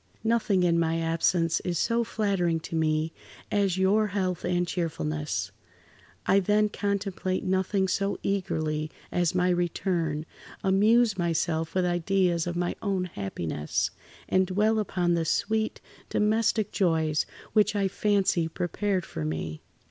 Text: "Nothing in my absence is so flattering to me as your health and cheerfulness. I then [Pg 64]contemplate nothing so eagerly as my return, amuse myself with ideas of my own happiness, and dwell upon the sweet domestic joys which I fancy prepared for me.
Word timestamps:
"Nothing 0.23 0.63
in 0.63 0.79
my 0.79 0.99
absence 0.99 1.59
is 1.59 1.77
so 1.77 2.03
flattering 2.03 2.59
to 2.61 2.75
me 2.75 3.13
as 3.51 3.77
your 3.77 4.07
health 4.07 4.43
and 4.43 4.67
cheerfulness. 4.67 5.51
I 6.25 6.39
then 6.39 6.69
[Pg 6.69 6.97
64]contemplate 7.05 7.43
nothing 7.43 7.87
so 7.87 8.17
eagerly 8.23 8.89
as 9.11 9.35
my 9.35 9.49
return, 9.49 10.25
amuse 10.63 11.19
myself 11.19 11.75
with 11.75 11.85
ideas 11.85 12.47
of 12.47 12.55
my 12.55 12.75
own 12.81 13.11
happiness, 13.13 13.91
and 14.27 14.47
dwell 14.47 14.79
upon 14.79 15.13
the 15.13 15.23
sweet 15.23 15.81
domestic 16.09 16.71
joys 16.71 17.27
which 17.53 17.75
I 17.75 17.87
fancy 17.87 18.47
prepared 18.47 19.05
for 19.05 19.23
me. 19.23 19.61